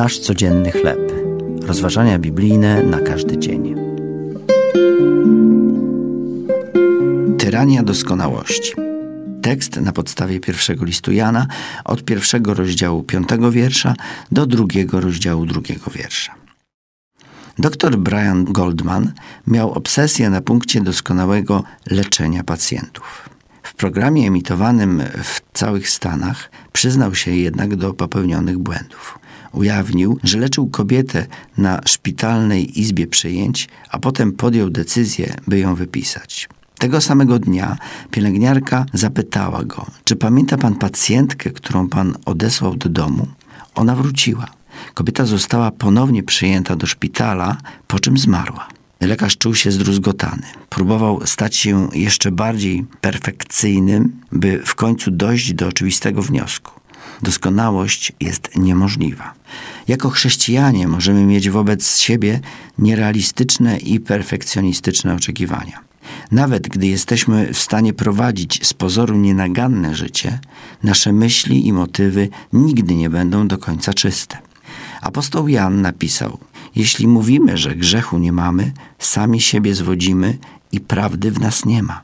[0.00, 1.12] Nasz codzienny chleb.
[1.62, 3.74] Rozważania biblijne na każdy dzień.
[7.38, 8.72] Tyrania doskonałości.
[9.42, 11.46] Tekst na podstawie pierwszego listu Jana
[11.84, 13.94] od pierwszego rozdziału piątego wiersza
[14.32, 16.34] do drugiego rozdziału drugiego wiersza.
[17.58, 19.12] Dr Brian Goldman
[19.46, 23.28] miał obsesję na punkcie doskonałego leczenia pacjentów.
[23.62, 29.19] W programie emitowanym w całych Stanach przyznał się jednak do popełnionych błędów.
[29.52, 31.26] Ujawnił, że leczył kobietę
[31.58, 36.48] na szpitalnej izbie przyjęć, a potem podjął decyzję, by ją wypisać.
[36.78, 37.76] Tego samego dnia
[38.10, 43.26] pielęgniarka zapytała go, czy pamięta pan pacjentkę, którą pan odesłał do domu?
[43.74, 44.46] Ona wróciła.
[44.94, 48.68] Kobieta została ponownie przyjęta do szpitala, po czym zmarła.
[49.00, 50.42] Lekarz czuł się zdruzgotany.
[50.68, 56.79] Próbował stać się jeszcze bardziej perfekcyjnym, by w końcu dojść do oczywistego wniosku.
[57.22, 59.34] Doskonałość jest niemożliwa.
[59.88, 62.40] Jako chrześcijanie możemy mieć wobec siebie
[62.78, 65.80] nierealistyczne i perfekcjonistyczne oczekiwania.
[66.30, 70.38] Nawet gdy jesteśmy w stanie prowadzić z pozoru nienaganne życie,
[70.82, 74.38] nasze myśli i motywy nigdy nie będą do końca czyste.
[75.02, 76.38] Apostoł Jan napisał:
[76.76, 80.38] Jeśli mówimy, że grzechu nie mamy, sami siebie zwodzimy
[80.72, 82.02] i prawdy w nas nie ma.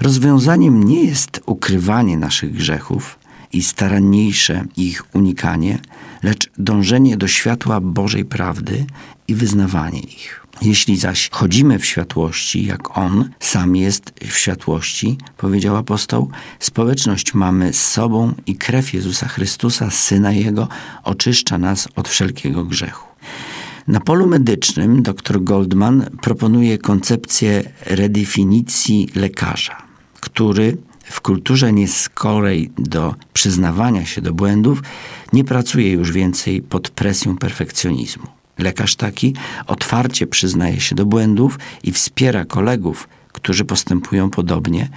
[0.00, 3.18] Rozwiązaniem nie jest ukrywanie naszych grzechów
[3.52, 5.78] i staranniejsze ich unikanie,
[6.22, 8.86] lecz dążenie do światła Bożej prawdy
[9.28, 10.46] i wyznawanie ich.
[10.62, 17.72] Jeśli zaś chodzimy w światłości, jak On sam jest w światłości, powiedział apostoł, społeczność mamy
[17.72, 20.68] z sobą i krew Jezusa Chrystusa, Syna Jego,
[21.04, 23.06] oczyszcza nas od wszelkiego grzechu.
[23.88, 29.76] Na polu medycznym dr Goldman proponuje koncepcję redefinicji lekarza,
[30.20, 30.76] który
[31.10, 34.82] w kulturze nieskorej do przyznawania się do błędów
[35.32, 38.26] nie pracuje już więcej pod presją perfekcjonizmu.
[38.58, 39.34] Lekarz taki
[39.66, 44.88] otwarcie przyznaje się do błędów i wspiera kolegów, którzy postępują podobnie,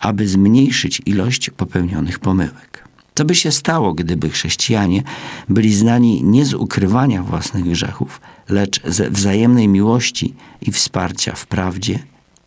[0.00, 2.88] aby zmniejszyć ilość popełnionych pomyłek.
[3.14, 5.02] Co by się stało, gdyby chrześcijanie
[5.48, 11.98] byli znani nie z ukrywania własnych grzechów, lecz ze wzajemnej miłości i wsparcia w prawdzie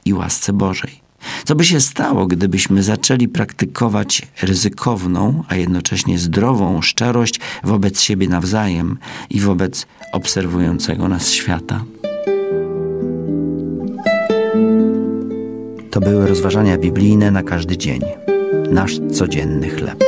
[0.05, 1.08] i łasce Bożej?
[1.45, 8.97] Co by się stało, gdybyśmy zaczęli praktykować ryzykowną, a jednocześnie zdrową szczerość wobec siebie nawzajem
[9.29, 11.83] i wobec obserwującego nas świata?
[15.91, 18.01] To były rozważania biblijne na każdy dzień,
[18.71, 20.03] nasz codzienny chleb.